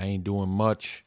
[0.00, 1.04] I ain't doing much,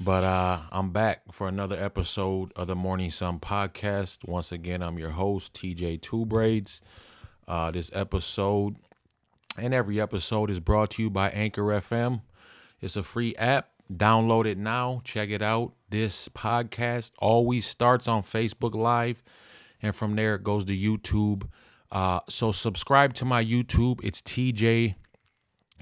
[0.00, 4.28] but uh, I'm back for another episode of the Morning Sun podcast.
[4.28, 6.82] Once again, I'm your host, TJ Two Braids.
[7.48, 8.76] Uh, this episode
[9.58, 12.22] and every episode is brought to you by Anchor FM.
[12.80, 13.70] It's a free app.
[13.92, 15.00] Download it now.
[15.02, 15.72] Check it out.
[15.88, 19.20] This podcast always starts on Facebook Live,
[19.82, 21.48] and from there it goes to YouTube.
[21.90, 23.98] Uh, so subscribe to my YouTube.
[24.04, 24.94] It's TJ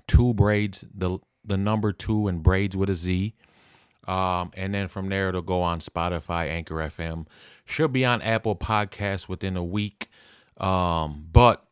[0.07, 1.19] Two Braids, the
[1.49, 3.35] the number two and braids with a Z.
[4.07, 7.27] Um, and then from there it'll go on Spotify, Anchor FM.
[7.65, 10.09] Should be on Apple Podcasts within a week.
[10.57, 11.63] Um, but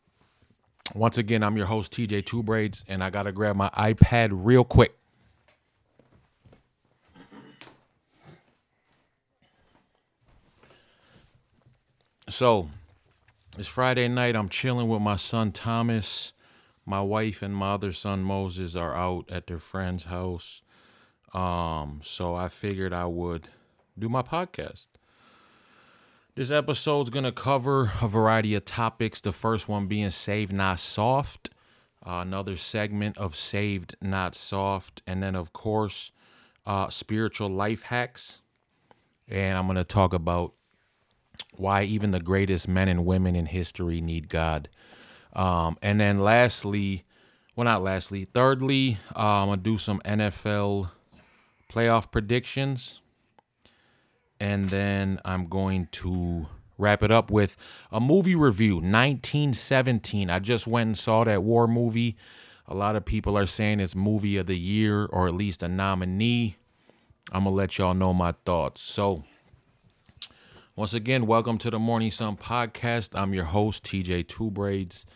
[0.95, 4.65] once again, I'm your host TJ Two Braids, and I gotta grab my iPad real
[4.65, 4.95] quick.
[12.29, 12.69] So
[13.57, 14.37] it's Friday night.
[14.37, 16.33] I'm chilling with my son Thomas.
[16.87, 20.63] My wife and my other son Moses are out at their friend's house.
[21.35, 23.49] Um, so I figured I would
[23.99, 24.87] do my podcast.
[26.37, 29.21] This episode's gonna cover a variety of topics.
[29.21, 31.51] The first one being Saved Not Soft,
[32.07, 36.13] uh, another segment of Saved Not Soft, and then of course,
[36.67, 38.43] uh, spiritual life hacks.
[39.27, 40.53] And I'm gonna talk about
[41.57, 44.69] why even the greatest men and women in history need God.
[45.37, 47.05] Um, and then lastly,
[47.55, 50.91] well, not lastly, thirdly, uh, I'm gonna do some NFL
[51.71, 53.03] playoff predictions,
[54.41, 56.47] and then I'm going to
[56.79, 57.57] wrap it up with
[57.93, 58.77] a movie review.
[58.77, 60.31] 1917.
[60.31, 62.17] I just went and saw that war movie.
[62.67, 65.69] A lot of people are saying it's movie of the year or at least a
[65.69, 66.57] nominee.
[67.31, 68.81] I'm gonna let y'all know my thoughts.
[68.81, 69.23] So.
[70.75, 73.19] Once again, welcome to the Morning Sun podcast.
[73.19, 75.07] I'm your host, TJ Two Braids.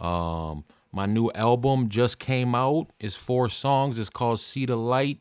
[0.00, 2.88] Um, my new album just came out.
[2.98, 3.98] It's four songs.
[3.98, 5.20] It's called See the Light.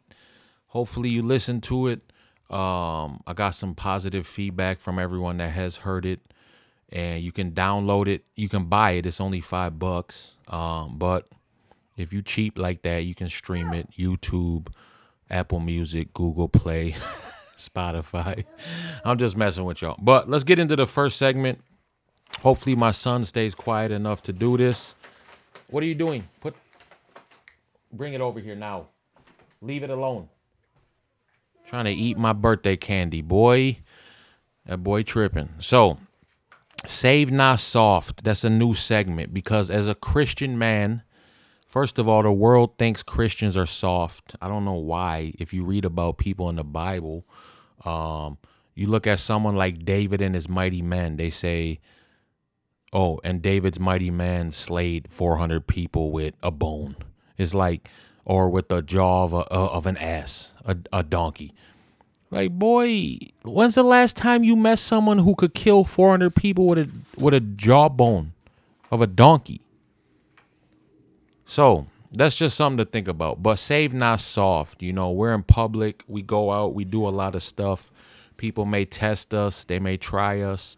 [0.67, 2.01] Hopefully, you listen to it.
[2.49, 6.21] Um, I got some positive feedback from everyone that has heard it,
[6.91, 8.23] and you can download it.
[8.35, 9.05] You can buy it.
[9.05, 10.35] It's only five bucks.
[10.47, 11.27] Um, but
[11.97, 13.89] if you cheap like that, you can stream it.
[13.91, 14.69] YouTube,
[15.29, 16.95] Apple Music, Google Play.
[17.59, 18.45] Spotify.
[19.03, 19.97] I'm just messing with y'all.
[20.01, 21.61] But let's get into the first segment.
[22.41, 24.95] Hopefully my son stays quiet enough to do this.
[25.69, 26.23] What are you doing?
[26.39, 26.55] Put
[27.91, 28.87] bring it over here now.
[29.61, 30.29] Leave it alone.
[31.65, 33.79] Trying to eat my birthday candy, boy.
[34.65, 35.49] That boy tripping.
[35.59, 35.97] So,
[36.85, 38.23] Save Not Soft.
[38.23, 41.03] That's a new segment because as a Christian man,
[41.69, 44.35] First of all, the world thinks Christians are soft.
[44.41, 45.33] I don't know why.
[45.37, 47.27] If you read about people in the Bible,
[47.85, 48.39] um,
[48.73, 51.79] you look at someone like David and his mighty men, they say,
[52.93, 56.95] oh, and David's mighty man slayed 400 people with a bone.
[57.37, 57.87] It's like,
[58.25, 61.53] or with the jaw of, a, uh, of an ass, a, a donkey.
[62.31, 66.77] Like, boy, when's the last time you met someone who could kill 400 people with
[66.79, 68.33] a with a jawbone
[68.91, 69.61] of a donkey?
[71.45, 73.41] So that's just something to think about.
[73.41, 74.83] But save not soft.
[74.83, 76.03] You know, we're in public.
[76.07, 76.75] We go out.
[76.75, 77.91] We do a lot of stuff.
[78.37, 79.63] People may test us.
[79.63, 80.77] They may try us.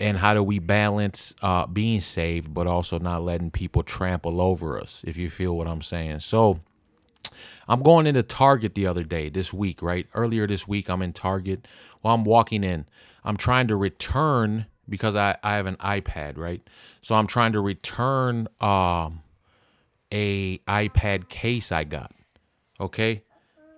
[0.00, 4.78] And how do we balance uh, being saved, but also not letting people trample over
[4.78, 5.04] us?
[5.06, 6.20] If you feel what I'm saying.
[6.20, 6.58] So
[7.68, 10.06] I'm going into Target the other day, this week, right?
[10.14, 11.66] Earlier this week, I'm in Target.
[12.02, 12.86] While I'm walking in,
[13.24, 16.60] I'm trying to return because I, I have an iPad, right?
[17.00, 19.22] So I'm trying to return um,
[20.12, 22.12] a iPad case I got.
[22.80, 23.22] Okay?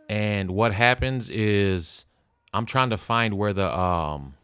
[0.08, 2.06] And what happens is
[2.52, 4.34] I'm trying to find where the um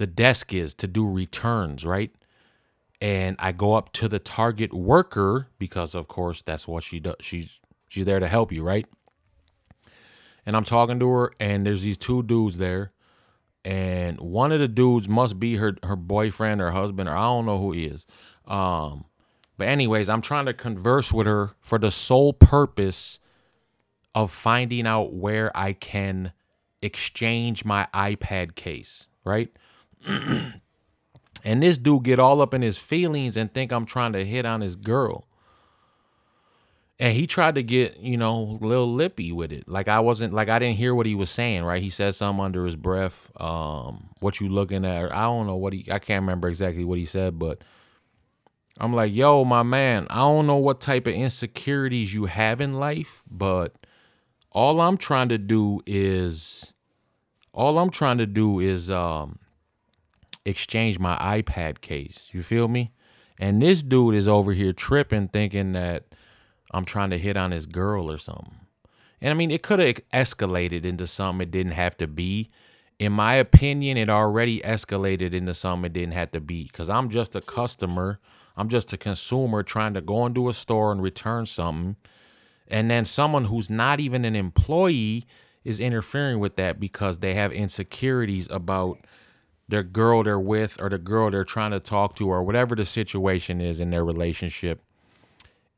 [0.00, 2.10] the desk is to do returns, right?
[3.02, 7.16] And I go up to the Target worker because of course that's what she does.
[7.20, 8.86] She's she's there to help you, right?
[10.46, 12.92] And I'm talking to her and there's these two dudes there.
[13.62, 17.44] And one of the dudes must be her her boyfriend or husband or I don't
[17.44, 18.06] know who he is.
[18.46, 19.04] Um
[19.58, 23.20] but, anyways, I'm trying to converse with her for the sole purpose
[24.14, 26.32] of finding out where I can
[26.80, 29.50] exchange my iPad case, right?
[31.44, 34.46] and this dude get all up in his feelings and think I'm trying to hit
[34.46, 35.26] on his girl.
[36.98, 39.66] And he tried to get, you know, a little lippy with it.
[39.66, 41.82] Like I wasn't like I didn't hear what he was saying, right?
[41.82, 43.30] He said something under his breath.
[43.40, 45.10] Um, what you looking at?
[45.10, 47.64] I don't know what he I can't remember exactly what he said, but
[48.78, 52.74] I'm like, yo, my man, I don't know what type of insecurities you have in
[52.74, 53.74] life, but
[54.52, 56.74] all I'm trying to do is
[57.52, 59.38] all I'm trying to do is um
[60.44, 62.30] exchange my iPad case.
[62.32, 62.92] You feel me?
[63.38, 66.04] And this dude is over here tripping thinking that
[66.72, 68.54] I'm trying to hit on his girl or something.
[69.20, 72.48] And I mean, it could have escalated into something it didn't have to be.
[72.98, 77.08] In my opinion, it already escalated into something it didn't have to be because I'm
[77.08, 78.20] just a customer.
[78.56, 81.96] I'm just a consumer trying to go into a store and return something.
[82.68, 85.26] And then someone who's not even an employee
[85.64, 88.98] is interfering with that because they have insecurities about
[89.70, 92.84] their girl they're with or the girl they're trying to talk to or whatever the
[92.84, 94.82] situation is in their relationship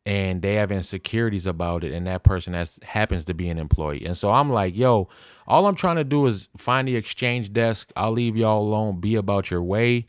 [0.04, 4.04] and they have insecurities about it and that person has happens to be an employee.
[4.04, 5.08] And so i'm like yo
[5.46, 7.92] all i'm trying to do is find the exchange desk.
[7.96, 9.00] I'll leave y'all alone.
[9.00, 10.06] Be about your way.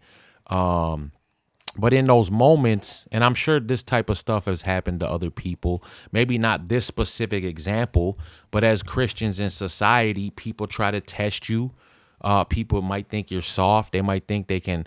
[0.47, 1.11] Um
[1.77, 5.31] but in those moments and i'm sure this type of stuff has happened to other
[5.31, 8.17] people maybe not this specific example
[8.51, 11.71] but as christians in society people try to test you
[12.23, 14.85] uh, people might think you're soft they might think they can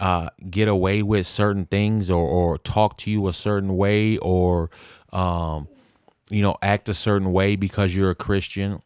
[0.00, 4.70] uh, get away with certain things or, or talk to you a certain way or
[5.12, 5.68] um,
[6.30, 8.80] you know act a certain way because you're a christian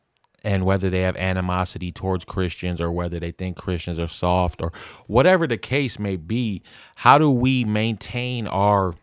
[0.44, 4.72] and whether they have animosity towards Christians or whether they think Christians are soft or
[5.06, 6.62] whatever the case may be,
[6.96, 8.94] how do we maintain our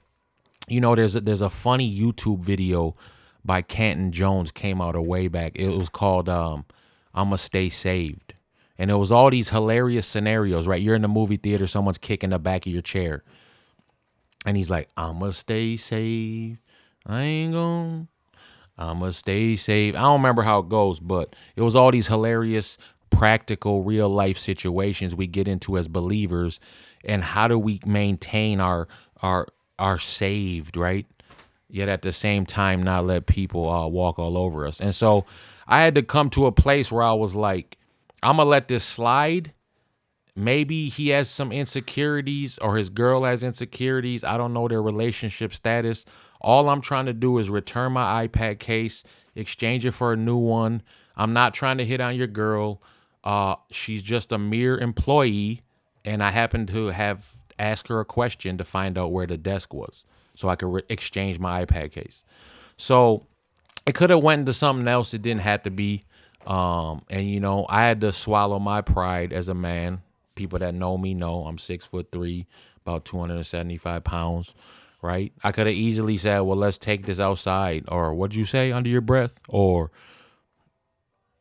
[0.67, 2.93] you know there's a, there's a funny YouTube video
[3.43, 5.53] by Canton Jones came out a way back.
[5.55, 6.65] It was called um
[7.13, 8.35] I'ma stay saved.
[8.79, 10.81] And it was all these hilarious scenarios, right?
[10.81, 13.23] You're in the movie theater, someone's kicking the back of your chair.
[14.45, 16.57] And he's like, I'ma stay safe.
[17.05, 18.07] I ain't gonna
[18.77, 19.95] I'ma stay safe.
[19.95, 22.77] I don't remember how it goes, but it was all these hilarious,
[23.09, 26.61] practical, real life situations we get into as believers,
[27.03, 28.87] and how do we maintain our
[29.21, 29.47] our
[29.77, 31.05] our saved, right?
[31.67, 34.79] Yet at the same time, not let people uh, walk all over us.
[34.79, 35.25] And so
[35.67, 37.77] I had to come to a place where I was like,
[38.21, 39.53] I'm gonna let this slide.
[40.35, 44.23] Maybe he has some insecurities or his girl has insecurities.
[44.23, 46.05] I don't know their relationship status.
[46.39, 49.03] All I'm trying to do is return my iPad case,
[49.35, 50.81] exchange it for a new one.
[51.17, 52.81] I'm not trying to hit on your girl.
[53.23, 55.61] Uh, she's just a mere employee,
[56.05, 59.73] and I happen to have asked her a question to find out where the desk
[59.73, 62.23] was, so I could re- exchange my iPad case.
[62.77, 63.27] So
[63.85, 65.13] it could have went into something else.
[65.13, 66.03] It didn't have to be.
[66.47, 70.01] Um, and you know, I had to swallow my pride as a man.
[70.35, 72.47] People that know me know I'm six foot three,
[72.81, 74.53] about 275 pounds
[75.01, 75.31] right?
[75.43, 78.89] I could have easily said, "Well, let's take this outside," or "What'd you say under
[78.89, 79.91] your breath?" or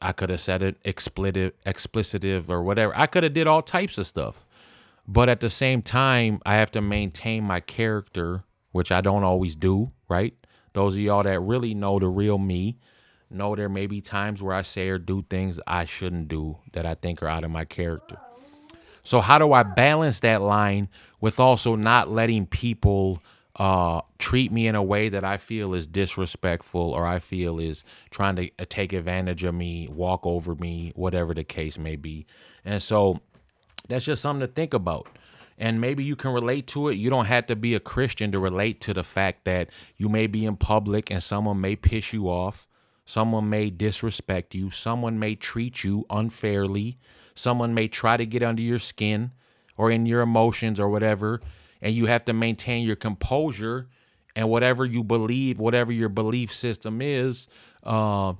[0.00, 2.96] I could have said it expletive, explicitive, or whatever.
[2.96, 4.46] I could have did all types of stuff,
[5.06, 9.56] but at the same time, I have to maintain my character, which I don't always
[9.56, 9.92] do.
[10.08, 10.34] Right?
[10.72, 12.78] Those of y'all that really know the real me
[13.30, 16.86] know there may be times where I say or do things I shouldn't do that
[16.86, 18.18] I think are out of my character.
[19.02, 20.88] So how do I balance that line
[21.20, 23.22] with also not letting people
[23.56, 27.84] uh, treat me in a way that I feel is disrespectful or I feel is
[28.10, 32.26] trying to uh, take advantage of me, walk over me, whatever the case may be.
[32.64, 33.20] And so
[33.88, 35.08] that's just something to think about.
[35.58, 36.94] And maybe you can relate to it.
[36.94, 40.28] You don't have to be a Christian to relate to the fact that you may
[40.28, 42.68] be in public and someone may piss you off.
[43.08, 44.68] Someone may disrespect you.
[44.68, 46.98] Someone may treat you unfairly.
[47.34, 49.30] Someone may try to get under your skin
[49.78, 51.40] or in your emotions or whatever
[51.80, 53.88] and you have to maintain your composure
[54.36, 57.48] and whatever you believe, whatever your belief system is.
[57.82, 58.34] Uh,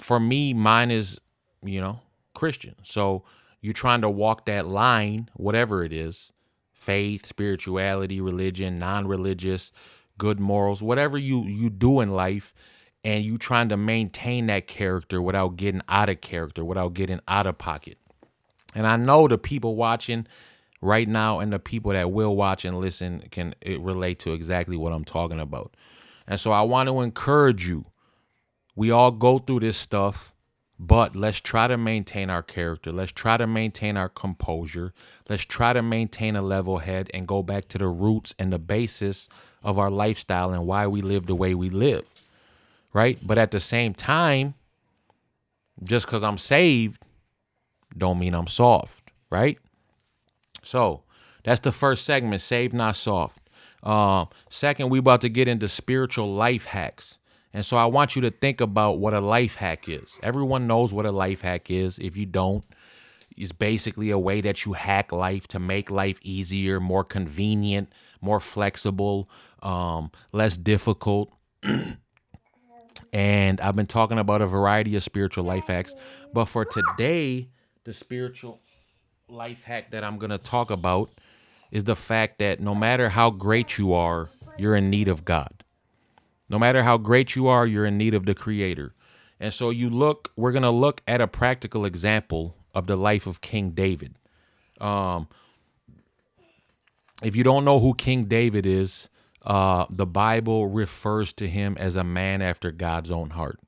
[0.00, 1.20] for me, mine is,
[1.64, 2.00] you know,
[2.34, 2.74] Christian.
[2.82, 3.22] So
[3.60, 6.32] you're trying to walk that line, whatever it is
[6.72, 9.70] faith, spirituality, religion, non religious,
[10.18, 12.52] good morals, whatever you, you do in life.
[13.06, 17.46] And you trying to maintain that character without getting out of character, without getting out
[17.46, 17.98] of pocket.
[18.74, 20.26] And I know the people watching,
[20.80, 24.92] right now and the people that will watch and listen can relate to exactly what
[24.92, 25.74] I'm talking about.
[26.26, 27.86] And so I want to encourage you.
[28.74, 30.34] We all go through this stuff,
[30.78, 32.92] but let's try to maintain our character.
[32.92, 34.92] Let's try to maintain our composure.
[35.28, 38.58] Let's try to maintain a level head and go back to the roots and the
[38.58, 39.28] basis
[39.62, 42.12] of our lifestyle and why we live the way we live.
[42.96, 43.20] Right?
[43.22, 44.54] But at the same time,
[45.84, 47.02] just because I'm saved
[47.94, 49.58] don't mean I'm soft, right?
[50.62, 51.02] So
[51.44, 53.38] that's the first segment, Save Not Soft.
[53.82, 57.18] Uh, second, we about to get into spiritual life hacks.
[57.52, 60.18] And so I want you to think about what a life hack is.
[60.22, 61.98] Everyone knows what a life hack is.
[61.98, 62.64] If you don't,
[63.36, 68.40] it's basically a way that you hack life to make life easier, more convenient, more
[68.40, 69.28] flexible,
[69.62, 71.30] um, less difficult.
[73.16, 75.94] and I've been talking about a variety of spiritual life hacks.
[76.34, 77.48] But for today,
[77.84, 78.60] the spiritual
[79.26, 81.08] life hack that I'm going to talk about
[81.70, 85.64] is the fact that no matter how great you are, you're in need of God.
[86.50, 88.92] No matter how great you are, you're in need of the Creator.
[89.40, 93.26] And so you look, we're going to look at a practical example of the life
[93.26, 94.16] of King David.
[94.78, 95.28] Um,
[97.22, 99.08] if you don't know who King David is,
[99.46, 103.60] uh, the Bible refers to him as a man after God's own heart.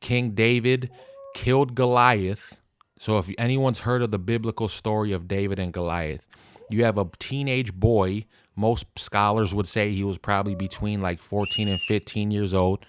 [0.00, 0.90] King David
[1.34, 2.60] killed Goliath.
[2.98, 6.26] So if anyone's heard of the biblical story of David and Goliath,
[6.70, 8.24] you have a teenage boy.
[8.56, 12.84] Most scholars would say he was probably between like 14 and 15 years old.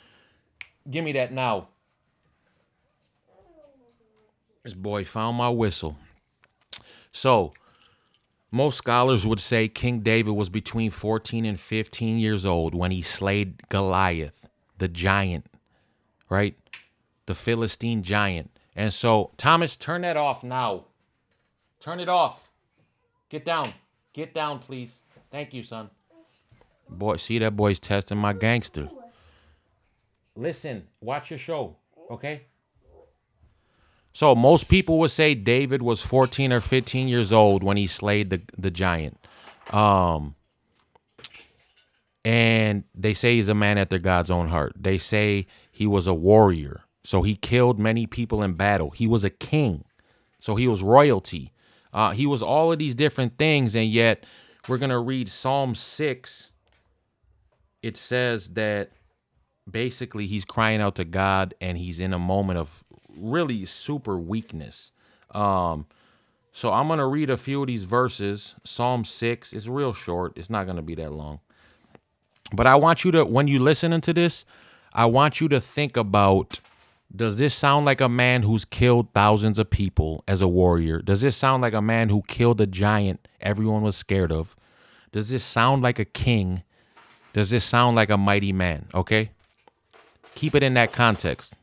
[0.89, 1.67] Give me that now.
[4.63, 5.97] This boy found my whistle.
[7.11, 7.53] So,
[8.51, 13.01] most scholars would say King David was between 14 and 15 years old when he
[13.01, 15.45] slayed Goliath, the giant,
[16.29, 16.55] right?
[17.27, 18.51] The Philistine giant.
[18.75, 20.85] And so, Thomas, turn that off now.
[21.79, 22.51] Turn it off.
[23.29, 23.69] Get down.
[24.13, 25.01] Get down, please.
[25.31, 25.89] Thank you, son.
[26.89, 28.89] Boy, see that boy's testing my gangster.
[30.35, 31.77] Listen, watch your show,
[32.09, 32.41] okay?
[34.13, 38.29] So most people would say David was 14 or 15 years old when he slayed
[38.29, 39.17] the, the giant.
[39.71, 40.35] Um,
[42.23, 44.73] and they say he's a man after God's own heart.
[44.77, 46.83] They say he was a warrior.
[47.03, 48.91] So he killed many people in battle.
[48.91, 49.85] He was a king.
[50.39, 51.53] So he was royalty.
[51.93, 53.75] Uh, he was all of these different things.
[53.75, 54.25] And yet
[54.67, 56.51] we're going to read Psalm 6.
[57.81, 58.91] It says that
[59.69, 62.83] basically he's crying out to God and he's in a moment of
[63.21, 64.91] really super weakness.
[65.31, 65.85] Um,
[66.51, 68.55] so I'm gonna read a few of these verses.
[68.63, 69.53] Psalm six.
[69.53, 70.33] It's real short.
[70.35, 71.39] It's not gonna be that long.
[72.53, 74.45] But I want you to, when you listening to this,
[74.93, 76.59] I want you to think about
[77.13, 81.01] does this sound like a man who's killed thousands of people as a warrior?
[81.01, 84.55] Does this sound like a man who killed a giant everyone was scared of?
[85.11, 86.63] Does this sound like a king?
[87.33, 88.87] Does this sound like a mighty man?
[88.93, 89.31] Okay?
[90.35, 91.53] Keep it in that context.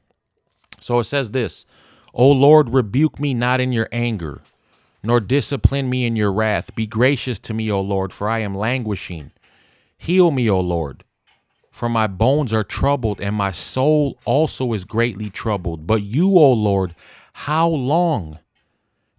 [0.81, 1.67] So it says this
[2.15, 4.41] O Lord, rebuke me not in your anger,
[5.03, 6.75] nor discipline me in your wrath.
[6.75, 9.33] Be gracious to me, O Lord, for I am languishing.
[9.97, 11.05] Heal me, O Lord,
[11.71, 15.87] for my bones are troubled, and my soul also is greatly troubled.
[15.87, 16.95] But you, O Lord,
[17.33, 18.39] how long?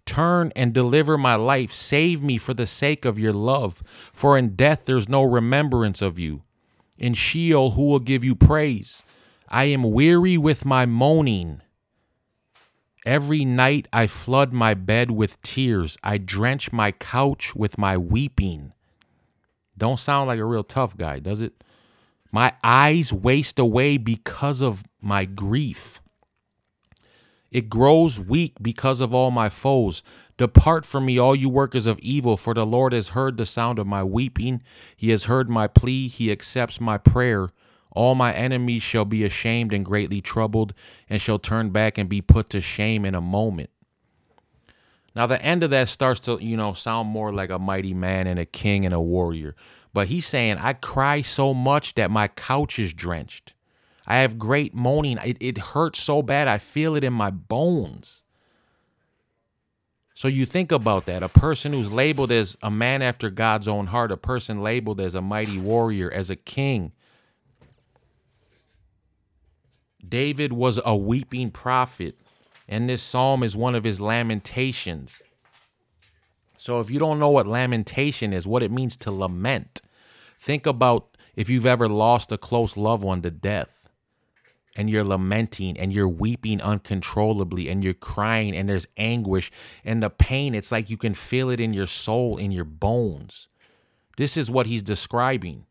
[0.06, 1.72] Turn and deliver my life.
[1.72, 6.18] Save me for the sake of your love, for in death there's no remembrance of
[6.18, 6.42] you.
[6.98, 9.04] In Sheol, who will give you praise?
[9.50, 11.62] I am weary with my moaning.
[13.06, 15.98] Every night I flood my bed with tears.
[16.03, 18.74] I drench my couch with my weeping.
[19.77, 21.63] Don't sound like a real tough guy, does it?
[22.32, 26.00] My eyes waste away because of my grief.
[27.51, 30.03] It grows weak because of all my foes.
[30.38, 33.79] Depart from me, all you workers of evil, for the Lord has heard the sound
[33.79, 34.62] of my weeping.
[34.96, 36.08] He has heard my plea.
[36.08, 37.50] He accepts my prayer.
[37.91, 40.74] All my enemies shall be ashamed and greatly troubled,
[41.10, 43.69] and shall turn back and be put to shame in a moment.
[45.15, 48.27] Now, the end of that starts to, you know, sound more like a mighty man
[48.27, 49.55] and a king and a warrior.
[49.93, 53.55] But he's saying, I cry so much that my couch is drenched.
[54.05, 55.17] I have great moaning.
[55.24, 58.24] It, it hurts so bad, I feel it in my bones.
[60.13, 61.24] So you think about that.
[61.24, 65.15] A person who's labeled as a man after God's own heart, a person labeled as
[65.15, 66.91] a mighty warrior, as a king,
[70.10, 72.16] David was a weeping prophet,
[72.68, 75.22] and this psalm is one of his lamentations.
[76.58, 79.82] So if you don't know what lamentation is, what it means to lament,
[80.39, 83.80] think about if you've ever lost a close loved one to death
[84.75, 89.51] and you're lamenting and you're weeping uncontrollably and you're crying and there's anguish
[89.84, 93.48] and the pain it's like you can feel it in your soul in your bones
[94.18, 95.66] this is what he's describing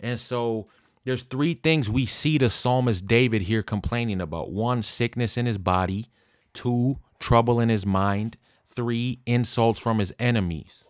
[0.00, 0.66] and so
[1.08, 5.56] there's three things we see the psalmist David here complaining about one, sickness in his
[5.56, 6.10] body,
[6.52, 8.36] two, trouble in his mind,
[8.66, 10.84] three, insults from his enemies.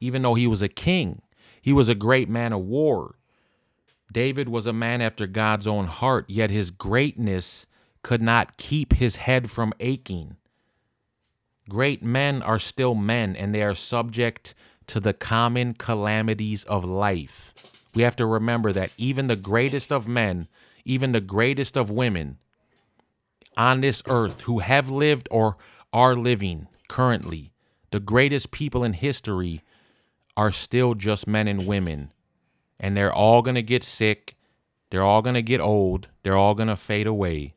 [0.00, 1.22] Even though he was a king,
[1.62, 3.14] he was a great man of war.
[4.12, 7.68] David was a man after God's own heart, yet his greatness
[8.02, 10.34] could not keep his head from aching.
[11.68, 14.52] Great men are still men, and they are subject
[14.88, 17.54] to the common calamities of life
[17.94, 20.48] we have to remember that even the greatest of men,
[20.84, 22.38] even the greatest of women
[23.56, 25.56] on this earth who have lived or
[25.92, 27.52] are living currently,
[27.90, 29.62] the greatest people in history
[30.36, 32.12] are still just men and women.
[32.78, 34.36] And they're all going to get sick.
[34.90, 36.08] They're all going to get old.
[36.22, 37.54] They're all going to fade away.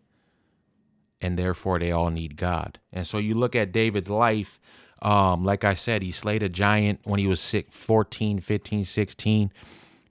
[1.21, 2.79] And therefore, they all need God.
[2.91, 4.59] And so you look at David's life.
[5.01, 9.51] Um, like I said, he slayed a giant when he was sick, 14, 15, 16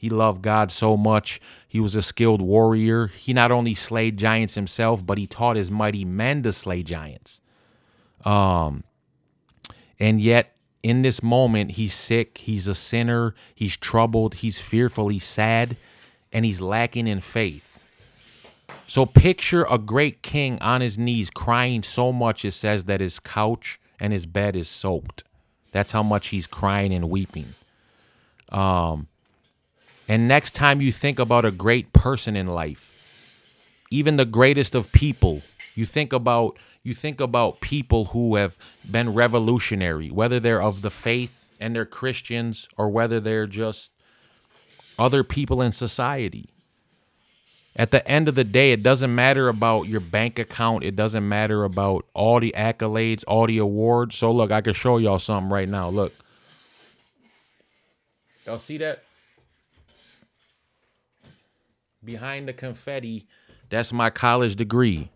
[0.02, 1.40] He loved God so much.
[1.68, 3.06] He was a skilled warrior.
[3.06, 7.40] He not only slayed giants himself, but he taught his mighty men to slay giants.
[8.24, 8.82] Um,
[10.00, 12.38] and yet, in this moment, he's sick.
[12.38, 13.36] He's a sinner.
[13.54, 14.34] He's troubled.
[14.34, 15.06] He's fearful.
[15.06, 15.76] He's sad.
[16.32, 17.80] And he's lacking in faith.
[18.88, 23.20] So picture a great king on his knees crying so much it says that his
[23.20, 25.22] couch and his bed is soaked.
[25.70, 27.46] That's how much he's crying and weeping.
[28.48, 29.06] Um
[30.08, 32.88] and next time you think about a great person in life,
[33.90, 35.42] even the greatest of people,
[35.74, 38.58] you think about you think about people who have
[38.90, 43.92] been revolutionary, whether they're of the faith and they're Christians or whether they're just
[44.98, 46.48] other people in society.
[47.74, 50.84] At the end of the day, it doesn't matter about your bank account.
[50.84, 54.16] It doesn't matter about all the accolades, all the awards.
[54.16, 55.88] So look, I can show y'all something right now.
[55.88, 56.12] Look.
[58.44, 59.04] Y'all see that?
[62.04, 63.26] Behind the confetti,
[63.70, 65.10] that's my college degree.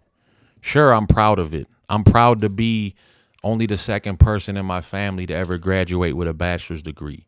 [0.61, 1.67] Sure, I'm proud of it.
[1.89, 2.95] I'm proud to be
[3.43, 7.27] only the second person in my family to ever graduate with a bachelor's degree.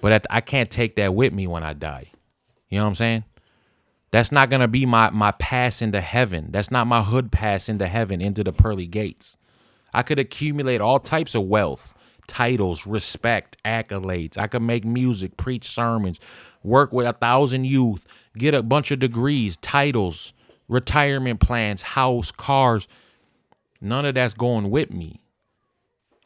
[0.00, 2.10] But I can't take that with me when I die.
[2.68, 3.24] You know what I'm saying?
[4.10, 6.48] That's not gonna be my my pass into heaven.
[6.50, 9.36] That's not my hood pass into heaven into the pearly gates.
[9.92, 11.94] I could accumulate all types of wealth,
[12.26, 14.38] titles, respect, accolades.
[14.38, 16.20] I could make music, preach sermons,
[16.62, 20.32] work with a thousand youth, get a bunch of degrees, titles,
[20.68, 22.88] retirement plans, house, cars.
[23.80, 25.20] None of that's going with me.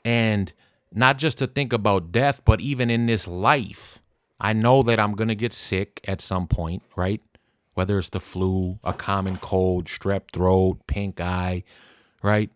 [0.04, 0.52] And
[0.92, 4.00] not just to think about death, but even in this life,
[4.40, 7.20] I know that I'm going to get sick at some point, right?
[7.78, 11.62] whether it's the flu, a common cold, strep throat, pink eye,
[12.24, 12.50] right?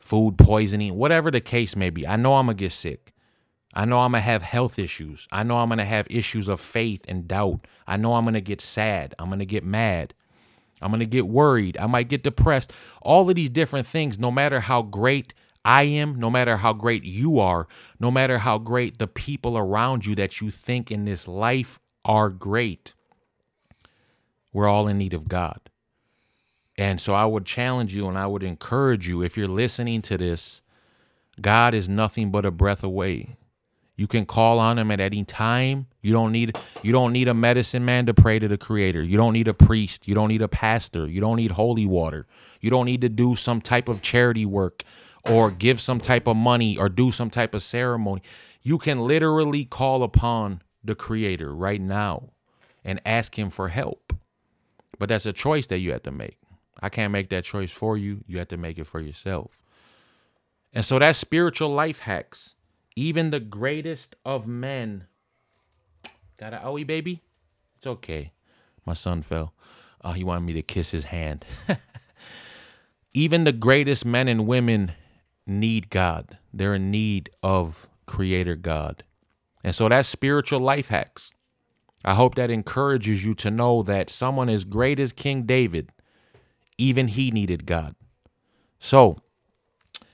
[0.00, 2.06] Food poisoning, whatever the case may be.
[2.06, 3.14] I know I'm going to get sick.
[3.72, 5.28] I know I'm going to have health issues.
[5.30, 7.66] I know I'm going to have issues of faith and doubt.
[7.86, 9.14] I know I'm going to get sad.
[9.18, 10.14] I'm going to get mad.
[10.82, 11.76] I'm going to get worried.
[11.78, 12.72] I might get depressed.
[13.02, 15.34] All of these different things, no matter how great
[15.64, 20.06] I am, no matter how great you are, no matter how great the people around
[20.06, 22.94] you that you think in this life are great.
[24.52, 25.60] We're all in need of God.
[26.76, 30.16] And so I would challenge you and I would encourage you if you're listening to
[30.16, 30.62] this,
[31.40, 33.36] God is nothing but a breath away.
[34.00, 35.86] You can call on him at any time.
[36.00, 39.02] You don't need you don't need a medicine man to pray to the creator.
[39.02, 42.26] You don't need a priest, you don't need a pastor, you don't need holy water.
[42.62, 44.84] You don't need to do some type of charity work
[45.28, 48.22] or give some type of money or do some type of ceremony.
[48.62, 52.30] You can literally call upon the creator right now
[52.82, 54.14] and ask him for help.
[54.98, 56.38] But that's a choice that you have to make.
[56.80, 58.24] I can't make that choice for you.
[58.26, 59.62] You have to make it for yourself.
[60.72, 62.54] And so that's spiritual life hacks.
[63.00, 65.06] Even the greatest of men.
[66.36, 67.22] Got a owie, baby?
[67.78, 68.32] It's okay.
[68.84, 69.54] My son fell.
[70.04, 71.46] Uh, he wanted me to kiss his hand.
[73.14, 74.92] Even the greatest men and women
[75.46, 76.36] need God.
[76.52, 79.02] They're in need of Creator God.
[79.64, 81.32] And so that's spiritual life hacks.
[82.04, 85.88] I hope that encourages you to know that someone as great as King David,
[86.76, 87.94] even he needed God.
[88.78, 89.22] So,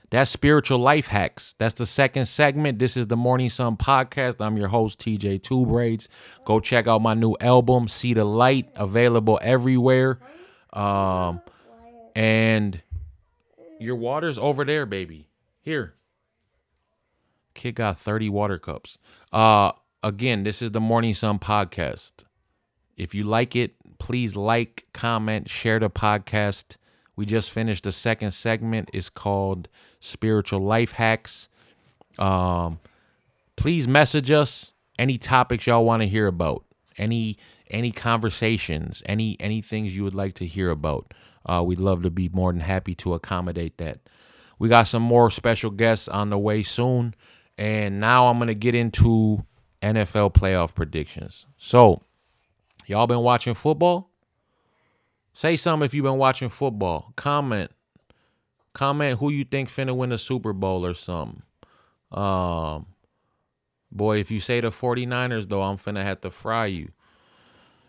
[0.09, 1.53] that's spiritual life hacks.
[1.57, 2.79] That's the second segment.
[2.79, 4.37] This is the Morning Sun podcast.
[4.39, 6.07] I'm your host, TJ Two Braids.
[6.45, 10.19] Go check out my new album, See the Light, available everywhere.
[10.71, 11.41] Um,
[12.15, 12.81] and
[13.79, 15.27] your water's over there, baby.
[15.61, 15.95] Here.
[17.53, 18.99] Kid got 30 water cups.
[19.33, 19.71] Uh,
[20.03, 22.23] again, this is the Morning Sun podcast.
[22.95, 26.77] If you like it, please like, comment, share the podcast.
[27.17, 28.91] We just finished the second segment.
[28.93, 29.67] It's called
[29.99, 31.49] Spiritual Life Hacks.
[32.19, 32.79] Um,
[33.55, 36.63] please message us any topics y'all want to hear about,
[36.97, 37.37] any
[37.69, 41.13] any conversations, any any things you would like to hear about.
[41.45, 43.99] Uh, we'd love to be more than happy to accommodate that.
[44.59, 47.15] We got some more special guests on the way soon,
[47.57, 49.43] and now I'm gonna get into
[49.81, 51.47] NFL playoff predictions.
[51.57, 52.03] So,
[52.85, 54.11] y'all been watching football?
[55.37, 57.13] Say something if you've been watching football.
[57.15, 57.69] Comment.
[58.73, 61.43] Comment who you think finna win the Super Bowl or something.
[62.11, 62.87] Um
[63.91, 66.89] boy, if you say the 49ers though, I'm finna have to fry you.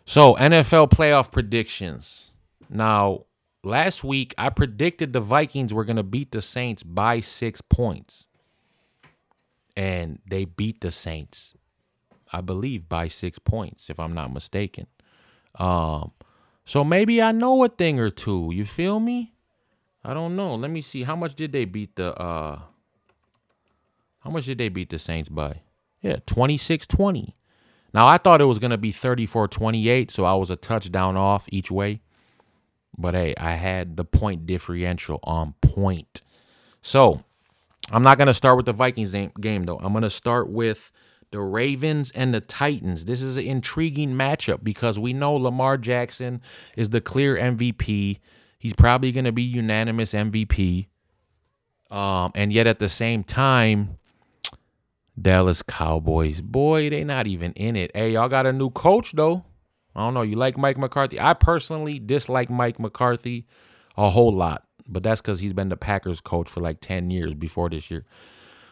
[0.04, 2.32] So, NFL playoff predictions.
[2.68, 3.24] Now,
[3.64, 8.26] last week I predicted the Vikings were to beat the Saints by 6 points.
[9.74, 11.54] And they beat the Saints
[12.30, 14.86] I believe, by six points, if I'm not mistaken.
[15.54, 16.12] Um,
[16.68, 18.50] so maybe I know a thing or two.
[18.52, 19.32] You feel me?
[20.04, 20.54] I don't know.
[20.54, 21.02] Let me see.
[21.02, 22.58] How much did they beat the uh
[24.20, 25.62] how much did they beat the Saints by?
[26.02, 27.32] Yeah, 26-20.
[27.94, 31.16] Now, I thought it was going to be 34 28, so I was a touchdown
[31.16, 32.02] off each way.
[32.98, 36.20] But hey, I had the point differential on point.
[36.82, 37.24] So
[37.90, 39.78] I'm not going to start with the Vikings game, though.
[39.78, 40.92] I'm going to start with
[41.30, 43.04] the Ravens and the Titans.
[43.04, 46.40] This is an intriguing matchup because we know Lamar Jackson
[46.76, 48.18] is the clear MVP.
[48.58, 50.86] He's probably going to be unanimous MVP.
[51.90, 53.98] Um, and yet at the same time,
[55.20, 57.90] Dallas Cowboys, boy, they not even in it.
[57.94, 59.44] Hey, y'all got a new coach though.
[59.94, 60.22] I don't know.
[60.22, 61.18] You like Mike McCarthy?
[61.18, 63.46] I personally dislike Mike McCarthy
[63.96, 67.34] a whole lot, but that's because he's been the Packers coach for like 10 years
[67.34, 68.04] before this year.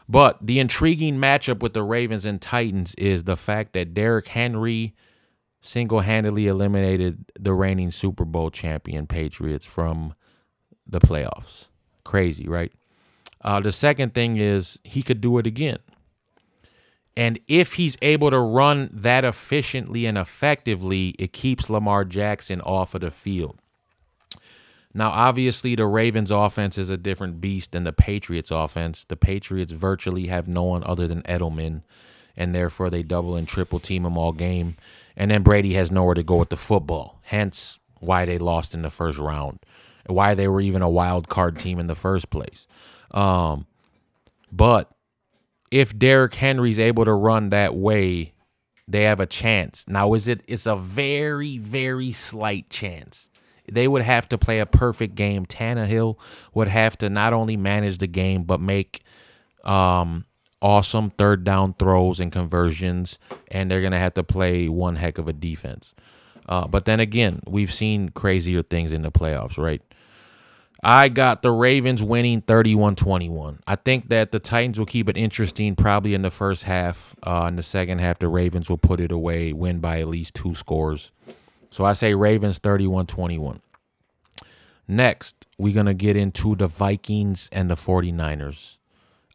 [0.09, 4.95] But the intriguing matchup with the Ravens and Titans is the fact that Derrick Henry
[5.61, 10.15] single handedly eliminated the reigning Super Bowl champion Patriots from
[10.87, 11.69] the playoffs.
[12.05, 12.73] Crazy, right?
[13.41, 15.79] Uh, the second thing is he could do it again.
[17.17, 22.95] And if he's able to run that efficiently and effectively, it keeps Lamar Jackson off
[22.95, 23.59] of the field.
[24.97, 29.05] Now, obviously, the Ravens' offense is a different beast than the Patriots' offense.
[29.05, 31.83] The Patriots virtually have no one other than Edelman,
[32.35, 34.77] and therefore they double and triple team him all game.
[35.15, 37.21] And then Brady has nowhere to go with the football.
[37.25, 39.59] Hence, why they lost in the first round,
[40.07, 42.67] why they were even a wild card team in the first place.
[43.11, 43.67] Um,
[44.51, 44.91] but
[45.71, 48.33] if Derrick Henry's able to run that way,
[48.89, 49.85] they have a chance.
[49.89, 50.41] Now, is it?
[50.47, 53.29] It's a very, very slight chance.
[53.71, 55.47] They would have to play a perfect game.
[55.47, 56.19] Tannehill
[56.55, 59.03] would have to not only manage the game but make
[59.65, 60.25] um,
[60.63, 65.29] awesome third down throws and conversions, and they're gonna have to play one heck of
[65.29, 65.95] a defense.
[66.49, 69.83] Uh, but then again, we've seen crazier things in the playoffs, right?
[70.83, 73.61] I got the Ravens winning 31 21.
[73.67, 77.17] I think that the Titans will keep it interesting probably in the first half.
[77.27, 80.35] Uh, in the second half, the Ravens will put it away, win by at least
[80.35, 81.11] two scores.
[81.77, 83.61] So I say Ravens 31 21.
[84.89, 88.79] Next, we're going to get into the Vikings and the 49ers.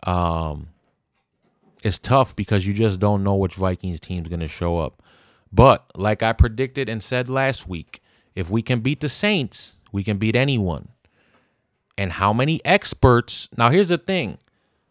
[0.07, 0.69] Um,
[1.83, 5.03] it's tough because you just don't know which Vikings team's going to show up.
[5.53, 8.01] But like I predicted and said last week,
[8.33, 10.87] if we can beat the Saints, we can beat anyone
[11.95, 13.49] and how many experts.
[13.55, 14.39] Now, here's the thing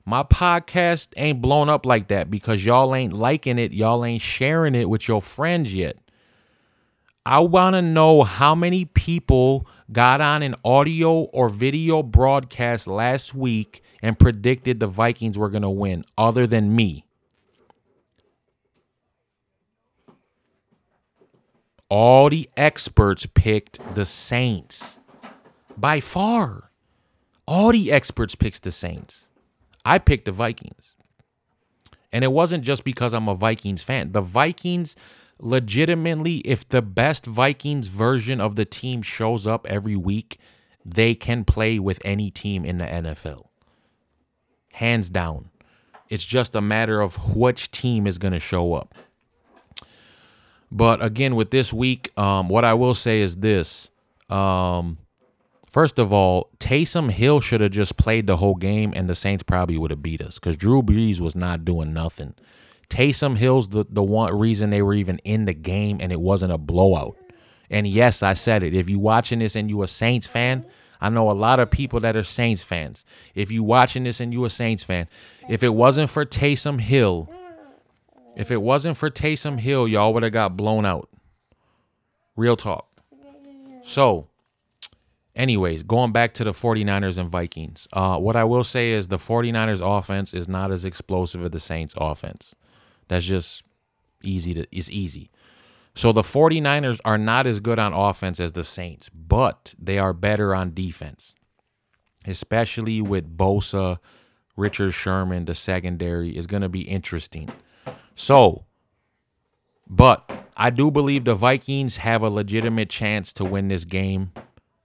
[0.05, 4.77] my podcast ain't blown up like that because y'all ain't liking it, y'all ain't sharing
[4.77, 5.97] it with your friends yet.
[7.27, 13.35] I want to know how many people got on an audio or video broadcast last
[13.35, 17.05] week and predicted the Vikings were going to win, other than me.
[21.91, 24.99] All the experts picked the Saints
[25.77, 26.71] by far.
[27.47, 29.29] All the experts picked the Saints.
[29.85, 30.97] I picked the Vikings.
[32.13, 34.13] And it wasn't just because I'm a Vikings fan.
[34.13, 34.97] The Vikings
[35.41, 40.39] legitimately, if the best Vikings version of the team shows up every week,
[40.85, 43.47] they can play with any team in the NFL.
[44.73, 45.51] Hands down.
[46.09, 48.95] It's just a matter of which team is going to show up.
[50.73, 53.91] But again, with this week, um, what I will say is this.
[54.29, 54.99] Um,
[55.71, 59.45] First of all, Taysom Hill should have just played the whole game, and the Saints
[59.45, 62.35] probably would have beat us because Drew Brees was not doing nothing.
[62.91, 66.53] Taysom Hill's the, the one reason they were even in the game, and it wasn't
[66.53, 67.17] a blowout.
[67.71, 68.75] And yes, I said it.
[68.75, 70.67] If you watching this and you a Saints fan,
[71.01, 73.05] I know a lot of people that are Saints fans.
[73.35, 75.07] If you watching this and you a Saints fan,
[75.49, 77.31] if it wasn't for Taysom Hill,
[78.37, 81.09] if it wasn't for Taysom Hill, y'all would have got blown out.
[82.37, 82.87] Real talk.
[83.83, 84.31] So
[85.41, 89.17] Anyways, going back to the 49ers and Vikings, uh, what I will say is the
[89.17, 92.55] 49ers offense is not as explosive as the Saints offense.
[93.11, 93.65] That's just
[94.23, 95.33] easy to it's easy.
[95.97, 100.13] So the 49ers are not as good on offense as the Saints, but they are
[100.13, 101.35] better on defense.
[102.25, 103.99] Especially with Bosa,
[104.57, 107.49] Richard Sherman, the secondary is going to be interesting.
[108.15, 108.67] So,
[109.89, 114.31] but I do believe the Vikings have a legitimate chance to win this game.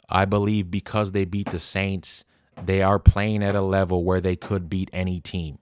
[0.09, 2.25] I believe because they beat the Saints,
[2.63, 5.59] they are playing at a level where they could beat any team.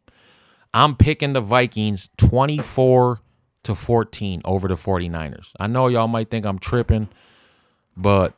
[0.73, 3.19] I'm picking the Vikings 24
[3.63, 5.51] to 14 over the 49ers.
[5.59, 7.09] I know y'all might think I'm tripping,
[7.95, 8.33] but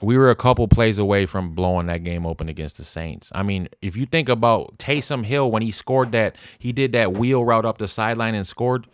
[0.00, 3.32] we were a couple plays away from blowing that game open against the Saints.
[3.34, 7.12] I mean, if you think about Taysom Hill when he scored that, he did that
[7.12, 8.86] wheel route up the sideline and scored.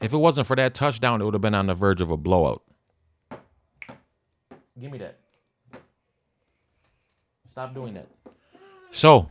[0.00, 2.16] If it wasn't for that touchdown, it would have been on the verge of a
[2.16, 2.62] blowout.
[4.80, 5.18] Give me that.
[7.50, 8.08] Stop doing that.
[8.90, 9.30] So,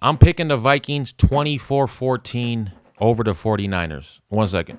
[0.00, 4.20] I'm picking the Vikings 24 14 over the 49ers.
[4.28, 4.78] One second.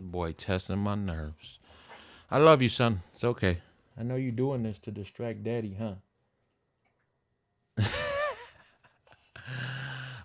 [0.00, 1.58] Boy testing my nerves.
[2.30, 3.00] I love you, son.
[3.14, 3.62] It's okay.
[3.98, 5.94] I know you're doing this to distract daddy, huh?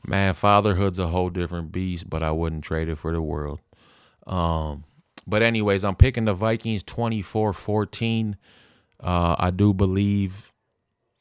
[0.06, 3.62] Man, fatherhood's a whole different beast, but I wouldn't trade it for the world.
[4.26, 4.84] Um,
[5.26, 8.36] but anyways, I'm picking the Vikings 24-14.
[9.00, 10.54] Uh, I do believe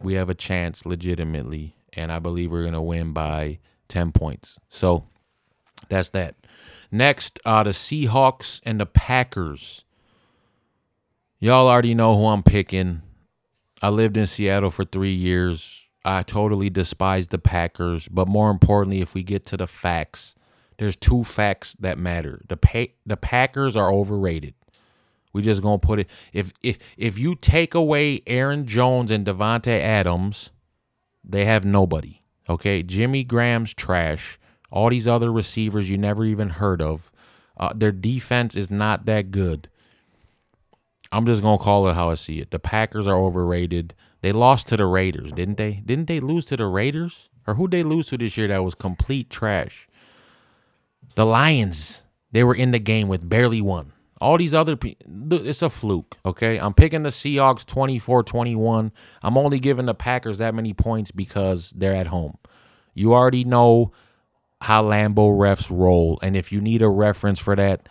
[0.00, 3.58] we have a chance legitimately, and I believe we're gonna win by
[3.88, 4.58] 10 points.
[4.68, 5.04] So
[5.88, 6.34] that's that.
[6.90, 9.84] Next, uh, the Seahawks and the Packers.
[11.38, 13.02] Y'all already know who I'm picking.
[13.82, 15.86] I lived in Seattle for three years.
[16.04, 20.34] I totally despise the Packers, but more importantly, if we get to the facts,
[20.78, 22.40] there's two facts that matter.
[22.48, 24.54] The pa- the Packers are overrated.
[25.36, 26.08] We just gonna put it.
[26.32, 30.48] If if if you take away Aaron Jones and Davante Adams,
[31.22, 32.22] they have nobody.
[32.48, 34.38] Okay, Jimmy Graham's trash.
[34.72, 37.12] All these other receivers you never even heard of.
[37.58, 39.68] Uh, their defense is not that good.
[41.12, 42.50] I'm just gonna call it how I see it.
[42.50, 43.94] The Packers are overrated.
[44.22, 45.82] They lost to the Raiders, didn't they?
[45.84, 47.28] Didn't they lose to the Raiders?
[47.46, 49.86] Or who they lose to this year that was complete trash?
[51.14, 52.04] The Lions.
[52.32, 53.92] They were in the game with barely one.
[54.20, 56.58] All these other people, it's a fluke, okay?
[56.58, 58.92] I'm picking the Seahawks 24 21.
[59.22, 62.38] I'm only giving the Packers that many points because they're at home.
[62.94, 63.92] You already know
[64.62, 66.18] how Lambeau refs roll.
[66.22, 67.88] And if you need a reference for that,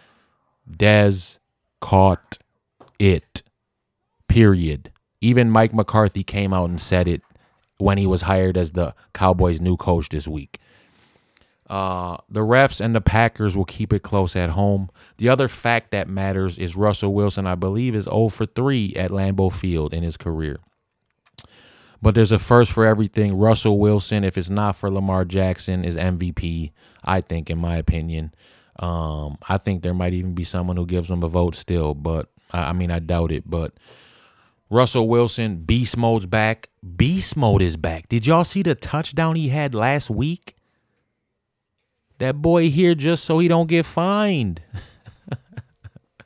[0.69, 1.39] Dez
[1.79, 2.39] caught
[2.97, 3.43] it.
[4.27, 4.91] Period.
[5.21, 7.21] Even Mike McCarthy came out and said it
[7.77, 10.59] when he was hired as the Cowboys' new coach this week.
[11.67, 14.89] Uh, the refs and the Packers will keep it close at home.
[15.17, 19.11] The other fact that matters is Russell Wilson, I believe, is 0 for 3 at
[19.11, 20.59] Lambeau Field in his career.
[22.01, 23.35] But there's a first for everything.
[23.35, 26.71] Russell Wilson, if it's not for Lamar Jackson, is MVP,
[27.03, 28.33] I think, in my opinion.
[28.79, 32.29] Um, I think there might even be someone who gives him a vote still, but
[32.51, 33.49] I, I mean, I doubt it.
[33.49, 33.73] But
[34.69, 36.69] Russell Wilson, beast mode's back.
[36.95, 38.09] Beast mode is back.
[38.09, 40.54] Did y'all see the touchdown he had last week?
[42.19, 44.61] That boy here just so he don't get fined.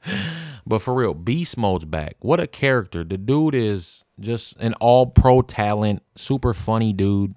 [0.65, 2.15] but for real, beast mode's back.
[2.19, 3.04] What a character.
[3.04, 7.36] The dude is just an all pro talent, super funny dude,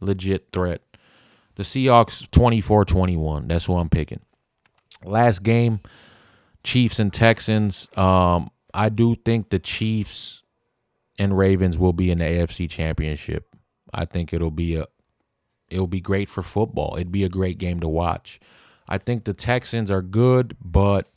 [0.00, 0.82] legit threat.
[1.56, 3.48] The Seahawks 24 21.
[3.48, 4.20] That's who I'm picking.
[5.04, 5.80] Last game,
[6.64, 7.88] Chiefs and Texans.
[7.96, 10.42] Um, I do think the Chiefs
[11.18, 13.48] and Ravens will be in the AFC Championship.
[13.92, 14.86] I think it'll be a
[15.72, 16.94] it'll be great for football.
[16.96, 18.38] It'd be a great game to watch.
[18.88, 21.08] I think the Texans are good, but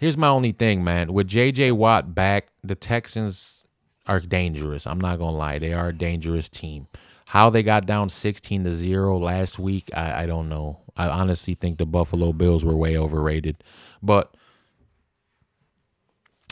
[0.00, 1.12] here's my only thing, man.
[1.12, 3.64] With JJ Watt back, the Texans
[4.06, 4.86] are dangerous.
[4.86, 6.88] I'm not gonna lie, they are a dangerous team.
[7.26, 10.78] How they got down 16 to 0 last week, I, I don't know.
[10.96, 13.62] I honestly think the Buffalo Bills were way overrated.
[14.02, 14.34] But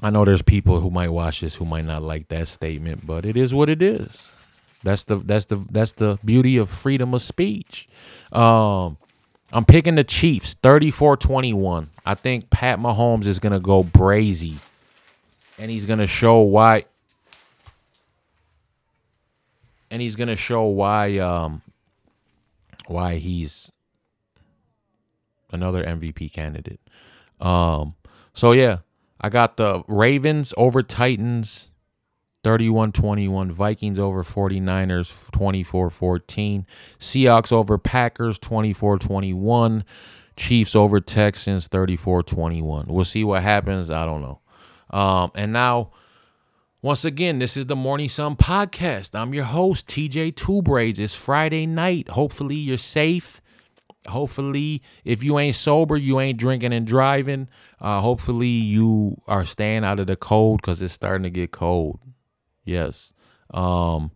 [0.02, 3.26] I know there's people who might watch this who might not like that statement, but
[3.26, 4.33] it is what it is.
[4.83, 7.88] That's the that's the that's the beauty of freedom of speech.
[8.33, 8.97] Um,
[9.53, 11.88] I'm picking the Chiefs 34-21.
[12.05, 14.59] I think Pat Mahomes is going to go brazy
[15.59, 16.85] and he's going to show why
[19.91, 21.62] and he's going to show why um
[22.87, 23.73] why he's
[25.51, 26.81] another MVP candidate.
[27.41, 27.95] Um
[28.35, 28.79] so yeah,
[29.21, 31.71] I got the Ravens over Titans
[32.44, 33.51] 31 21.
[33.51, 36.66] Vikings over 49ers 24 14.
[36.98, 39.85] Seahawks over Packers 24 21.
[40.37, 42.87] Chiefs over Texans 34 21.
[42.88, 43.90] We'll see what happens.
[43.90, 44.40] I don't know.
[44.90, 45.90] Um, and now,
[46.81, 49.18] once again, this is the Morning Sun podcast.
[49.18, 51.01] I'm your host, TJ Two Braids.
[51.01, 52.09] It's Friday night.
[52.09, 53.42] Hopefully, you're safe
[54.07, 57.46] hopefully if you ain't sober you ain't drinking and driving
[57.81, 61.98] uh, hopefully you are staying out of the cold because it's starting to get cold
[62.68, 63.12] yes
[63.54, 64.11] um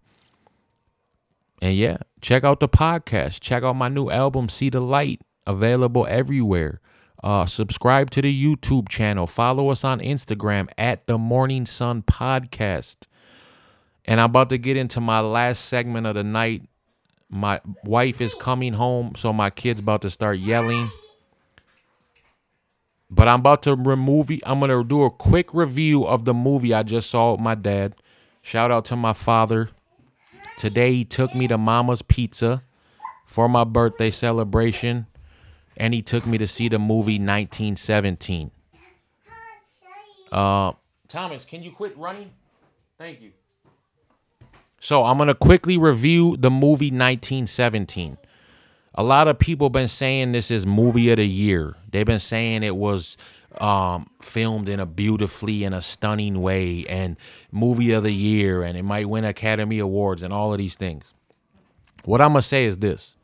[1.61, 6.07] and yeah check out the podcast check out my new album see the light available
[6.09, 6.81] everywhere
[7.25, 13.07] uh, subscribe to the youtube channel follow us on instagram at the morning sun podcast
[14.05, 16.63] and i'm about to get into my last segment of the night
[17.33, 20.87] my wife is coming home, so my kid's about to start yelling.
[23.11, 24.31] But I'm about to remove.
[24.45, 27.95] I'm gonna do a quick review of the movie I just saw with my dad.
[28.43, 29.71] Shout out to my father.
[30.59, 32.63] Today he took me to Mama's Pizza
[33.25, 35.07] for my birthday celebration,
[35.77, 38.51] and he took me to see the movie 1917.
[40.31, 40.73] Uh,
[41.09, 42.31] Thomas, can you quit running?
[42.99, 43.33] Thank you.
[44.81, 48.19] So I'm gonna quickly review the movie 1917.
[48.95, 51.77] A lot of people been saying this is movie of the year.
[51.91, 53.17] They've been saying it was
[53.59, 57.17] um, filmed in a beautifully in a stunning way and
[57.51, 61.15] movie of the year and it might win Academy Awards and all of these things.
[62.05, 63.17] What I'm gonna say is this.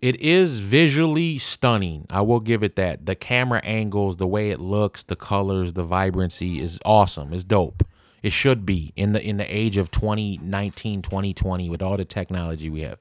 [0.00, 2.06] It is visually stunning.
[2.08, 3.06] I will give it that.
[3.06, 7.32] The camera angles, the way it looks, the colors, the vibrancy is awesome.
[7.32, 7.82] It's dope.
[8.22, 12.70] It should be in the in the age of 2019, 2020 with all the technology
[12.70, 13.00] we have.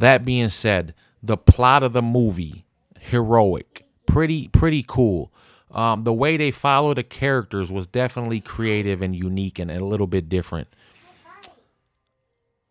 [0.00, 2.64] That being said, the plot of the movie,
[2.98, 5.30] heroic, pretty pretty cool.
[5.70, 10.06] Um, the way they follow the characters was definitely creative and unique and a little
[10.06, 10.68] bit different.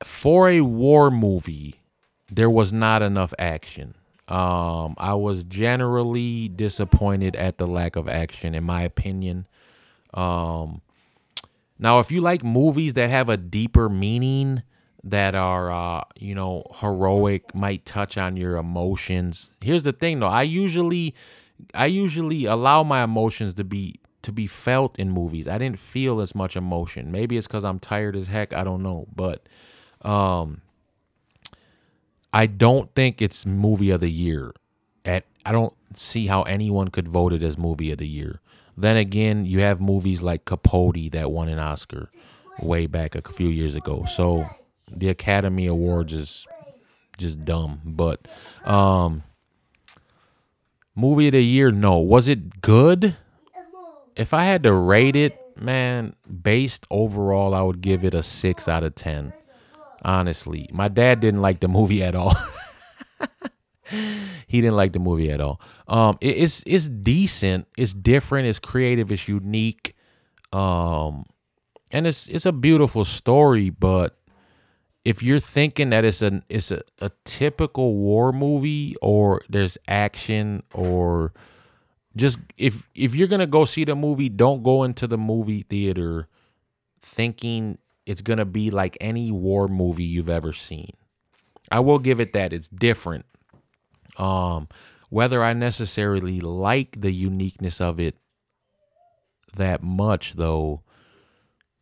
[0.03, 1.75] For a war movie,
[2.31, 3.93] there was not enough action.
[4.27, 9.45] Um, I was generally disappointed at the lack of action, in my opinion.
[10.15, 10.81] Um,
[11.77, 14.63] now, if you like movies that have a deeper meaning,
[15.03, 19.49] that are uh, you know heroic, might touch on your emotions.
[19.61, 20.27] Here's the thing, though.
[20.27, 21.15] I usually,
[21.73, 25.47] I usually allow my emotions to be to be felt in movies.
[25.47, 27.11] I didn't feel as much emotion.
[27.11, 28.53] Maybe it's because I'm tired as heck.
[28.53, 29.47] I don't know, but
[30.01, 30.61] um,
[32.33, 34.53] I don't think it's movie of the year.
[35.05, 38.41] At I don't see how anyone could vote it as movie of the year.
[38.77, 42.09] Then again, you have movies like Capote that won an Oscar
[42.61, 44.05] way back a few years ago.
[44.05, 44.49] So
[44.95, 46.47] the Academy Awards is
[47.17, 47.81] just dumb.
[47.85, 48.27] But
[48.65, 49.23] um
[50.95, 51.97] movie of the year, no.
[51.97, 53.15] Was it good?
[54.15, 58.67] If I had to rate it, man, based overall, I would give it a six
[58.67, 59.33] out of ten.
[60.03, 60.69] Honestly.
[60.71, 62.33] My dad didn't like the movie at all.
[64.47, 65.59] he didn't like the movie at all.
[65.87, 67.67] Um, it, it's it's decent.
[67.77, 68.47] It's different.
[68.47, 69.11] It's creative.
[69.11, 69.95] It's unique.
[70.51, 71.25] Um,
[71.91, 73.69] and it's it's a beautiful story.
[73.69, 74.17] But
[75.05, 80.63] if you're thinking that it's an it's a, a typical war movie or there's action
[80.73, 81.33] or
[82.15, 86.27] just if if you're gonna go see the movie, don't go into the movie theater
[87.01, 90.91] thinking it's gonna be like any war movie you've ever seen.
[91.71, 93.25] I will give it that it's different.
[94.17, 94.67] Um,
[95.09, 98.15] whether I necessarily like the uniqueness of it
[99.55, 100.83] that much, though,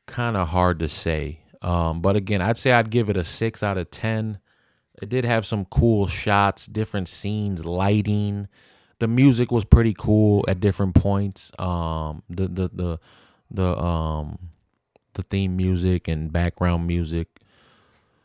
[0.05, 1.41] kind of hard to say.
[1.67, 4.39] Um, but again, I'd say I'd give it a six out of 10.
[5.01, 8.47] It did have some cool shots, different scenes, lighting.
[8.99, 11.51] The music was pretty cool at different points.
[11.59, 12.99] Um, the, the, the,
[13.51, 14.39] the, um,
[15.15, 17.27] the theme music and background music.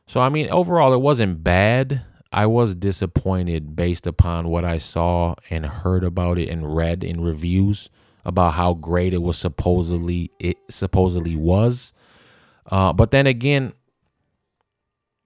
[0.07, 2.03] So, I mean, overall, it wasn't bad.
[2.33, 7.21] I was disappointed based upon what I saw and heard about it and read in
[7.21, 7.91] reviews
[8.25, 11.93] about how great it was supposedly it supposedly was.
[12.67, 13.73] Uh, but then again,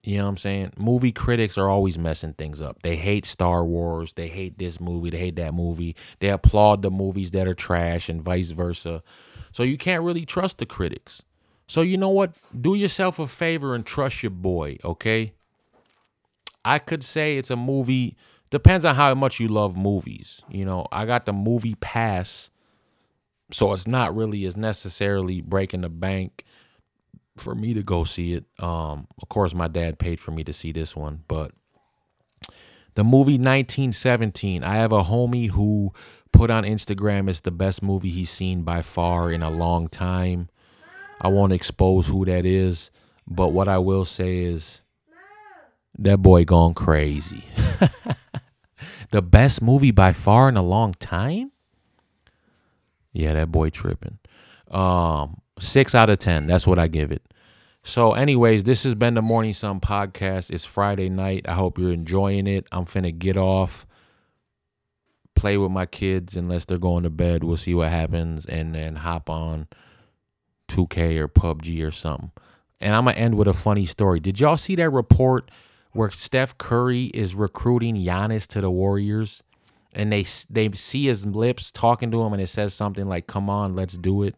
[0.02, 0.72] you know what I'm saying?
[0.78, 2.80] Movie critics are always messing things up.
[2.82, 4.12] They hate Star Wars.
[4.12, 5.10] They hate this movie.
[5.10, 5.96] They hate that movie.
[6.20, 9.02] They applaud the movies that are trash and vice versa.
[9.50, 11.22] So you can't really trust the critics.
[11.66, 12.34] So you know what?
[12.58, 15.32] Do yourself a favor and trust your boy, okay?
[16.64, 18.16] I could say it's a movie.
[18.50, 20.42] Depends on how much you love movies.
[20.48, 22.52] You know, I got the movie pass,
[23.50, 26.44] so it's not really as necessarily breaking the bank
[27.40, 28.44] for me to go see it.
[28.58, 31.52] Um, of course, my dad paid for me to see this one, but
[32.96, 34.64] the movie 1917.
[34.64, 35.92] I have a homie who
[36.32, 40.48] put on Instagram it's the best movie he's seen by far in a long time.
[41.20, 42.90] I won't expose who that is,
[43.26, 44.82] but what I will say is
[45.98, 47.44] that boy gone crazy.
[49.10, 51.52] the best movie by far in a long time?
[53.12, 54.18] Yeah, that boy tripping.
[54.70, 56.46] Um, six out of ten.
[56.46, 57.22] That's what I give it.
[57.82, 60.50] So, anyways, this has been the Morning Sun podcast.
[60.50, 61.46] It's Friday night.
[61.48, 62.66] I hope you're enjoying it.
[62.72, 63.86] I'm finna get off,
[65.36, 67.44] play with my kids unless they're going to bed.
[67.44, 69.68] We'll see what happens, and then hop on
[70.68, 72.32] 2K or PUBG or something.
[72.80, 74.20] And I'm gonna end with a funny story.
[74.20, 75.50] Did y'all see that report
[75.92, 79.42] where Steph Curry is recruiting Giannis to the Warriors,
[79.94, 83.48] and they they see his lips talking to him, and it says something like "Come
[83.48, 84.34] on, let's do it,"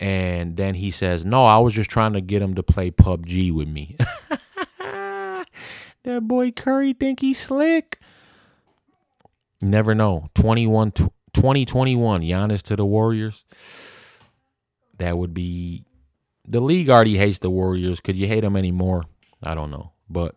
[0.00, 3.52] and then he says, "No, I was just trying to get him to play PUBG
[3.52, 3.96] with me."
[6.04, 7.98] that boy Curry think he's slick.
[9.62, 10.26] Never know.
[10.34, 13.44] 21 2021 Giannis to the Warriors.
[14.98, 15.84] That would be
[16.46, 18.00] the league already hates the Warriors.
[18.00, 19.04] Could you hate them anymore?
[19.42, 19.92] I don't know.
[20.08, 20.36] But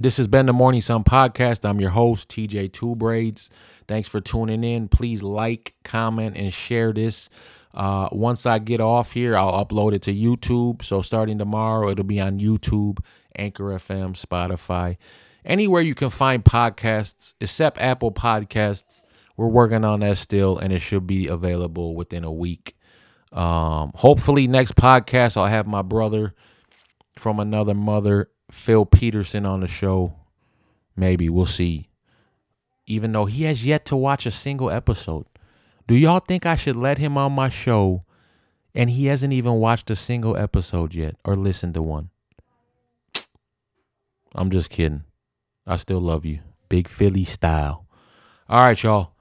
[0.00, 1.68] This has been the Morning Sun Podcast.
[1.68, 3.50] I'm your host, TJ Two Braids.
[3.86, 4.88] Thanks for tuning in.
[4.88, 7.28] Please like, comment, and share this.
[7.76, 10.82] Uh, once I get off here, I'll upload it to YouTube.
[10.82, 13.00] So starting tomorrow, it'll be on YouTube,
[13.36, 14.96] Anchor FM, Spotify,
[15.44, 19.02] anywhere you can find podcasts, except Apple Podcasts.
[19.36, 22.74] We're working on that still, and it should be available within a week.
[23.32, 26.34] Um, hopefully, next podcast, I'll have my brother
[27.18, 30.16] from another mother, Phil Peterson, on the show.
[30.96, 31.90] Maybe we'll see.
[32.86, 35.26] Even though he has yet to watch a single episode.
[35.86, 38.04] Do y'all think I should let him on my show
[38.74, 42.10] and he hasn't even watched a single episode yet or listened to one?
[44.34, 45.04] I'm just kidding.
[45.66, 46.40] I still love you.
[46.68, 47.86] Big Philly style.
[48.48, 49.12] All right, y'all.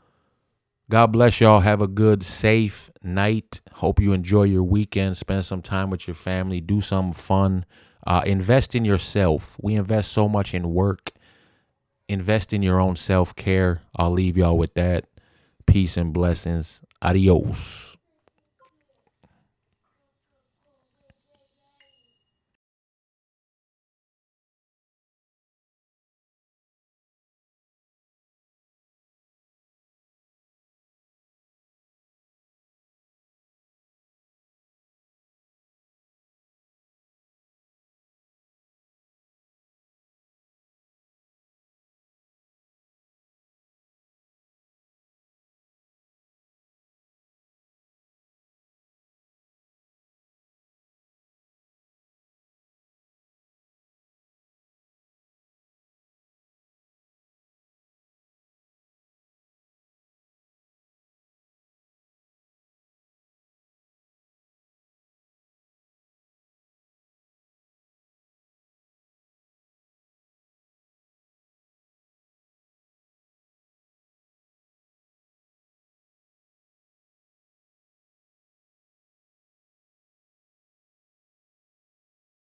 [0.89, 1.61] God bless y'all.
[1.61, 3.61] Have a good, safe night.
[3.73, 5.17] Hope you enjoy your weekend.
[5.17, 6.61] Spend some time with your family.
[6.61, 7.65] Do something fun.
[8.05, 9.57] Uh, invest in yourself.
[9.61, 11.11] We invest so much in work.
[12.07, 13.81] Invest in your own self care.
[13.97, 15.05] I'll leave y'all with that.
[15.65, 16.81] Peace and blessings.
[17.01, 17.94] Adios.